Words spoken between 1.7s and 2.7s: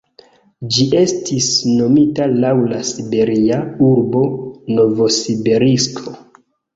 nomita laŭ